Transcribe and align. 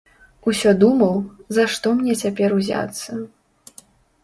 Усё 0.51 0.71
думаў, 0.83 1.13
за 1.59 1.67
што 1.75 1.93
мне 2.01 2.17
цяпер 2.23 2.49
узяцца. 2.59 3.11